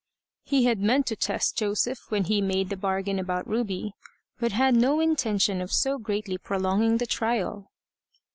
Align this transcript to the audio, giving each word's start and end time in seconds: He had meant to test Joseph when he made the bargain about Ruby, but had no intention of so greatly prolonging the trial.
He 0.41 0.65
had 0.65 0.79
meant 0.79 1.05
to 1.05 1.15
test 1.15 1.59
Joseph 1.59 2.09
when 2.09 2.23
he 2.23 2.41
made 2.41 2.69
the 2.69 2.75
bargain 2.75 3.19
about 3.19 3.47
Ruby, 3.47 3.93
but 4.39 4.51
had 4.51 4.75
no 4.75 4.99
intention 4.99 5.61
of 5.61 5.71
so 5.71 5.99
greatly 5.99 6.39
prolonging 6.39 6.97
the 6.97 7.05
trial. 7.05 7.69